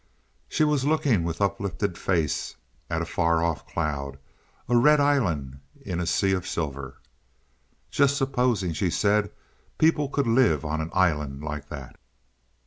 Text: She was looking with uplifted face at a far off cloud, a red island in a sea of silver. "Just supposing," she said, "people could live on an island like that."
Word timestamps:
She 0.49 0.63
was 0.63 0.83
looking 0.83 1.23
with 1.23 1.41
uplifted 1.41 1.95
face 1.95 2.55
at 2.89 3.03
a 3.03 3.05
far 3.05 3.43
off 3.43 3.67
cloud, 3.67 4.17
a 4.67 4.75
red 4.75 4.99
island 4.99 5.59
in 5.79 5.99
a 5.99 6.07
sea 6.07 6.31
of 6.31 6.47
silver. 6.47 6.97
"Just 7.91 8.17
supposing," 8.17 8.73
she 8.73 8.89
said, 8.89 9.29
"people 9.77 10.09
could 10.09 10.25
live 10.25 10.65
on 10.65 10.81
an 10.81 10.89
island 10.91 11.43
like 11.43 11.69
that." 11.69 11.99